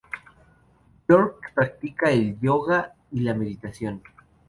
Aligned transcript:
Yorke 1.09 1.49
practica 1.53 2.09
el 2.09 2.39
yoga 2.39 2.95
y 3.11 3.19
la 3.19 3.35
meditación. 3.35 4.01